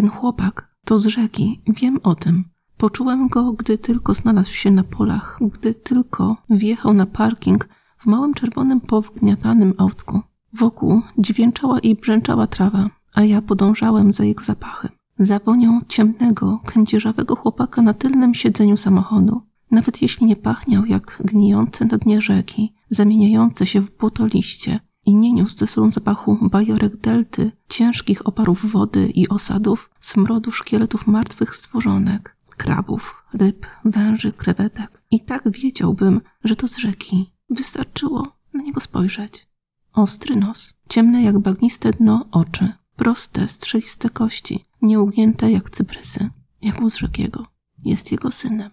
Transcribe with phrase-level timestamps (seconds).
[0.00, 2.44] ten chłopak to z rzeki, wiem o tym.
[2.76, 7.68] Poczułem go, gdy tylko znalazł się na polach, gdy tylko wjechał na parking
[7.98, 10.20] w małym czerwonym powgniatanym autku.
[10.52, 14.90] Wokół dźwięczała i brzęczała trawa, a ja podążałem za jego zapachem.
[15.18, 19.42] Za wonią ciemnego, kędzierzawego chłopaka na tylnym siedzeniu samochodu.
[19.70, 25.16] Nawet jeśli nie pachniał jak gnijące na dnie rzeki, zamieniające się w błoto liście i
[25.16, 31.56] nie niósł ze sobą zapachu bajorek delty, ciężkich oparów wody i osadów, smrodu szkieletów martwych
[31.56, 35.02] stworzonek, krabów, ryb, węży, krewetek.
[35.10, 37.32] I tak wiedziałbym, że to z rzeki.
[37.50, 39.46] Wystarczyło na niego spojrzeć.
[39.92, 46.30] Ostry nos, ciemne jak bagniste dno oczy, proste, strzeliste kości, nieugięte jak cyprysy,
[46.62, 47.46] jak u Rzekiego.
[47.84, 48.70] Jest jego synem.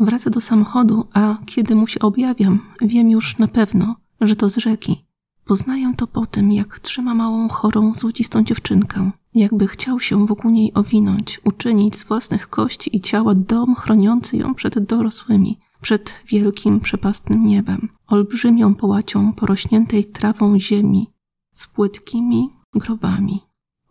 [0.00, 4.56] Wraca do samochodu, a kiedy mu się objawiam, wiem już na pewno, że to z
[4.56, 5.07] rzeki.
[5.48, 10.74] Poznaję to po tym, jak trzyma małą, chorą, złocistą dziewczynkę, jakby chciał się wokół niej
[10.74, 17.46] owinąć, uczynić z własnych kości i ciała dom chroniący ją przed dorosłymi, przed wielkim, przepastnym
[17.46, 21.10] niebem, olbrzymią połacią porośniętej trawą ziemi,
[21.52, 23.40] z płytkimi grobami.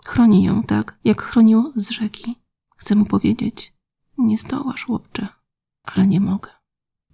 [0.06, 2.36] Chroni ją tak, jak chronił z rzeki.
[2.76, 3.74] Chcę mu powiedzieć,
[4.18, 5.28] nie zdołasz, chłopcze,
[5.84, 6.50] ale nie mogę.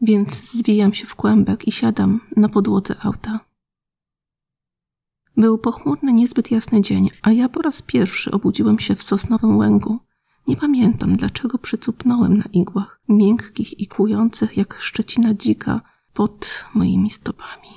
[0.02, 3.53] Więc zwijam się w kłębek i siadam na podłodze auta.
[5.38, 10.00] Był pochmurny, niezbyt jasny dzień, a ja po raz pierwszy obudziłem się w sosnowym łęgu.
[10.48, 15.82] Nie pamiętam, dlaczego przycupnąłem na igłach, miękkich i kłujących jak szczecina dzika
[16.14, 17.70] pod moimi stopami.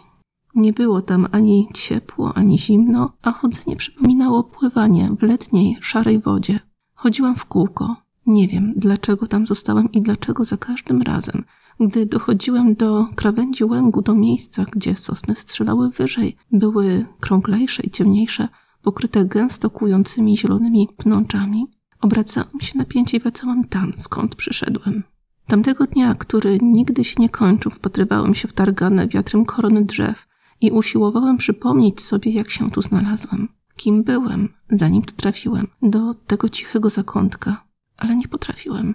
[0.54, 6.60] Nie było tam ani ciepło, ani zimno, a chodzenie przypominało pływanie w letniej, szarej wodzie.
[6.94, 7.96] Chodziłam w kółko.
[8.26, 11.44] Nie wiem, dlaczego tam zostałem i dlaczego za każdym razem,
[11.80, 18.48] gdy dochodziłem do krawędzi łęgu, do miejsca, gdzie sosny strzelały wyżej, były krąglejsze i ciemniejsze,
[18.82, 21.66] pokryte gęsto kłującymi zielonymi pnączami,
[22.00, 25.02] obracałam się napięcie i wracałam tam, skąd przyszedłem.
[25.46, 30.26] Tamtego dnia, który nigdy się nie kończył, wpatrywałem się w targane wiatrem korony drzew
[30.60, 33.48] i usiłowałem przypomnieć sobie, jak się tu znalazłem.
[33.76, 37.64] Kim byłem, zanim tu trafiłem, do tego cichego zakątka,
[37.96, 38.94] ale nie potrafiłem.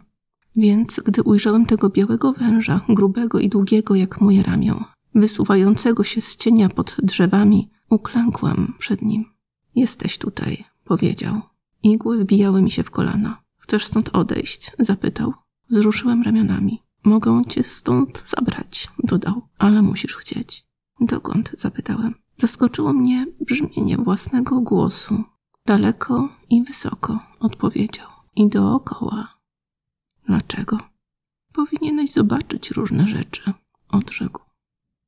[0.55, 4.75] Więc gdy ujrzałem tego białego węża, grubego i długiego jak moje ramię,
[5.15, 9.25] wysuwającego się z cienia pod drzewami, uklękłam przed nim.
[9.75, 11.41] Jesteś tutaj, powiedział.
[11.83, 13.41] Igły wbijały mi się w kolana.
[13.57, 14.71] Chcesz stąd odejść?
[14.79, 15.33] zapytał.
[15.69, 16.83] Wzruszyłem ramionami.
[17.03, 20.65] Mogę cię stąd zabrać, dodał, ale musisz chcieć.
[20.99, 21.55] Dokąd?
[21.57, 22.15] zapytałem.
[22.37, 25.23] Zaskoczyło mnie brzmienie własnego głosu.
[25.65, 28.07] Daleko i wysoko, odpowiedział.
[28.35, 29.40] I dookoła.
[30.27, 30.79] Dlaczego?
[31.53, 33.53] Powinieneś zobaczyć różne rzeczy,
[33.89, 34.41] odrzekł.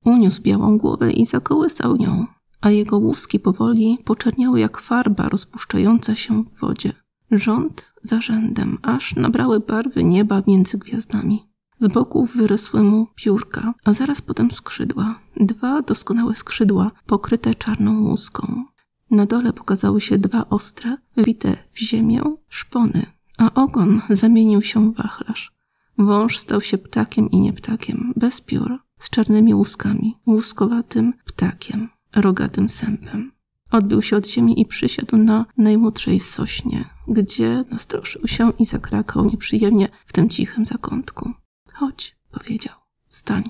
[0.05, 2.27] Uniósł białą głowę i zakołysał nią,
[2.61, 6.93] a jego łuski powoli poczerniały jak farba rozpuszczająca się w wodzie.
[7.31, 11.43] Rząd za rzędem, aż nabrały barwy nieba między gwiazdami.
[11.79, 15.19] Z boków wyrosły mu piórka, a zaraz potem skrzydła.
[15.37, 18.63] Dwa doskonałe skrzydła, pokryte czarną łuską.
[19.11, 23.05] Na dole pokazały się dwa ostre, wybite w ziemię szpony,
[23.37, 25.51] a ogon zamienił się w wachlarz.
[25.97, 32.69] Wąż stał się ptakiem i nie ptakiem, bez piór, z czarnymi łuskami, łuskowatym ptakiem, rogatym
[32.69, 33.31] sępem.
[33.71, 39.89] Odbił się od ziemi i przysiadł na najmłodszej sośnie, gdzie nastroszył się i zakrakał nieprzyjemnie
[40.05, 41.33] w tym cichym zakątku.
[41.73, 42.75] Chodź, powiedział.
[43.09, 43.43] Stań.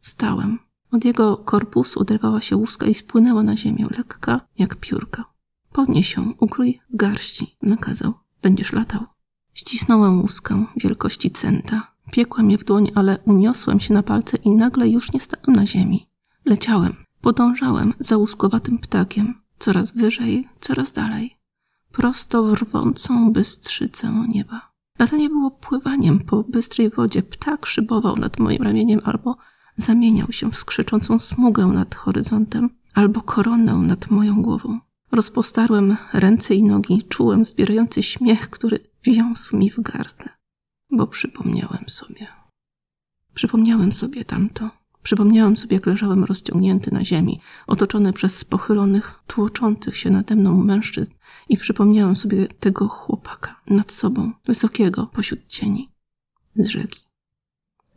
[0.00, 0.58] Stałem.
[0.92, 5.24] Od jego korpusu oderwała się łuska i spłynęła na ziemię, lekka jak piórka.
[5.72, 8.14] Podnieś ukrój w garści, nakazał.
[8.42, 9.11] Będziesz latał.
[9.54, 11.92] Ścisnąłem łuskę wielkości centa.
[12.10, 15.66] Piekła mnie w dłoń, ale uniosłem się na palce i nagle już nie stałem na
[15.66, 16.06] ziemi.
[16.44, 21.36] Leciałem, podążałem za łuskowatym ptakiem, coraz wyżej, coraz dalej,
[21.92, 24.72] prosto w rwącą bystrzycę nieba.
[24.98, 27.22] Latanie było pływaniem po bystrej wodzie.
[27.22, 29.36] Ptak szybował nad moim ramieniem albo
[29.76, 34.80] zamieniał się w skrzyczącą smugę nad horyzontem, albo koronę nad moją głową.
[35.12, 40.28] Rozpostarłem ręce i nogi, czułem zbierający śmiech, który wiązł mi w gardle,
[40.90, 42.26] bo przypomniałem sobie.
[43.34, 44.70] Przypomniałem sobie tamto.
[45.02, 51.14] Przypomniałem sobie, jak leżałem rozciągnięty na ziemi, otoczony przez pochylonych, tłoczących się nade mną mężczyzn
[51.48, 55.92] i przypomniałem sobie tego chłopaka nad sobą, wysokiego pośród cieni,
[56.56, 57.00] z rzeki.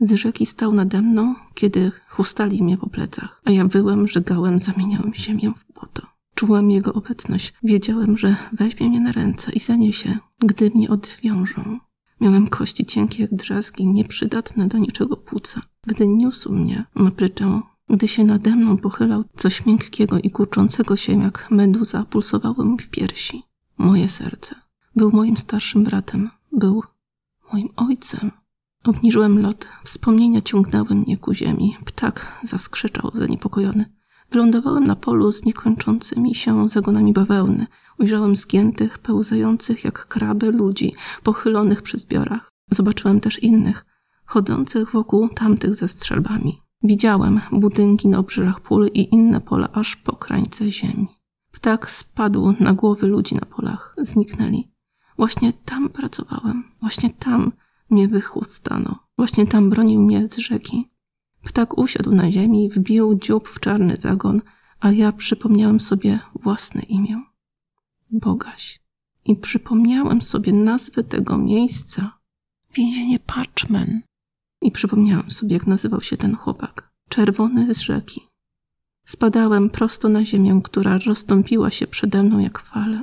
[0.01, 5.13] Z rzeki stał nade mną, kiedy chustali mnie po plecach, a ja wyłem, żygałem, zamieniałem
[5.13, 6.14] ziemię w błoto.
[6.35, 7.53] Czułem jego obecność.
[7.63, 11.79] Wiedziałem, że weźmie mnie na ręce i zaniesie, gdy mnie odwiążą.
[12.21, 15.61] Miałem kości cienkie jak drzazgi, nieprzydatne do niczego płuca.
[15.87, 21.21] Gdy niósł mnie na pryczę, gdy się nade mną pochylał, coś miękkiego i kurczącego się
[21.21, 23.43] jak meduza pulsowało mi w piersi.
[23.77, 24.55] Moje serce.
[24.95, 26.83] Był moim starszym bratem, był
[27.53, 28.31] moim ojcem.
[28.83, 31.77] Obniżyłem lot, wspomnienia ciągnęły mnie ku ziemi.
[31.85, 33.85] Ptak zaskrzeczał zaniepokojony.
[34.31, 37.67] Wylądowałem na polu z niekończącymi się zagonami bawełny.
[37.99, 40.93] Ujrzałem zgiętych, pełzających jak kraby ludzi,
[41.23, 42.51] pochylonych przy zbiorach.
[42.71, 43.85] Zobaczyłem też innych,
[44.25, 46.61] chodzących wokół tamtych ze strzelbami.
[46.83, 51.07] Widziałem budynki na obrzeżach pól i inne pola aż po krańce ziemi.
[51.51, 53.95] Ptak spadł na głowy ludzi na polach.
[53.97, 54.71] Zniknęli.
[55.17, 56.63] Właśnie tam pracowałem.
[56.79, 57.51] Właśnie tam
[57.89, 58.99] mnie wychłostano.
[59.17, 60.89] Właśnie tam bronił mnie z rzeki.
[61.45, 64.41] Ptak usiadł na ziemi, wbił dziób w czarny zagon,
[64.79, 67.23] a ja przypomniałem sobie własne imię.
[68.11, 68.81] Bogaś.
[69.25, 72.17] I przypomniałem sobie nazwę tego miejsca.
[72.73, 74.01] Więzienie Parchman.
[74.61, 76.91] I przypomniałem sobie, jak nazywał się ten chłopak.
[77.09, 78.21] Czerwony z rzeki.
[79.05, 83.01] Spadałem prosto na ziemię, która rozstąpiła się przede mną jak fale.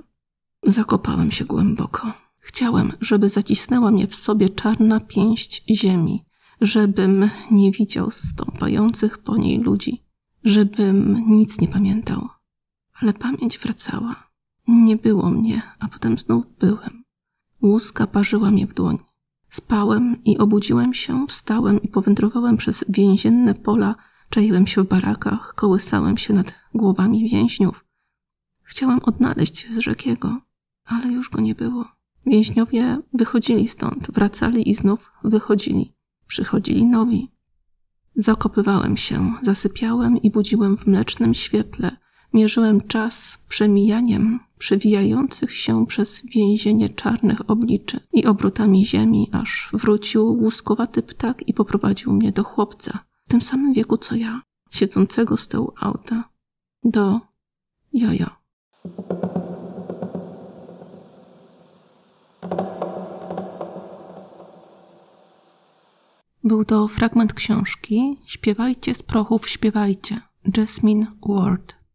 [0.62, 2.12] Zakopałem się głęboko.
[2.38, 6.24] Chciałem, żeby zacisnęła mnie w sobie czarna pięść ziemi,
[6.62, 10.02] żebym nie widział stąpających po niej ludzi,
[10.44, 12.28] żebym nic nie pamiętał.
[13.00, 14.30] Ale pamięć wracała.
[14.68, 17.02] Nie było mnie, a potem znów byłem.
[17.62, 18.98] Łuska parzyła mnie w dłoń.
[19.48, 23.94] Spałem i obudziłem się, wstałem i powędrowałem przez więzienne pola,
[24.30, 27.84] czaiłem się w barakach, kołysałem się nad głowami więźniów.
[28.62, 30.40] Chciałem odnaleźć z rzekiego,
[30.84, 31.84] ale już go nie było.
[32.26, 35.94] Więźniowie wychodzili stąd, wracali i znów wychodzili.
[36.32, 37.30] Przychodzili nowi.
[38.14, 41.96] Zakopywałem się, zasypiałem i budziłem w mlecznym świetle.
[42.32, 51.02] Mierzyłem czas przemijaniem przewijających się przez więzienie czarnych obliczy i obrotami ziemi, aż wrócił łuskowaty
[51.02, 55.72] ptak i poprowadził mnie do chłopca, w tym samym wieku co ja, siedzącego z tyłu
[55.80, 56.24] auta,
[56.84, 57.20] do
[57.92, 58.30] jojo.
[66.52, 70.20] Był to fragment książki Śpiewajcie z prochów, śpiewajcie
[70.56, 71.81] Jasmine Ward.